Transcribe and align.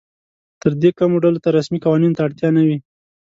تر 0.61 0.71
دې 0.81 0.89
کمو 0.97 1.17
ډلو 1.23 1.39
ته 1.43 1.49
رسمي 1.57 1.79
قوانینو 1.85 2.15
ته 2.17 2.21
اړتیا 2.27 2.49
نه 2.57 2.61
وي. 2.67 2.77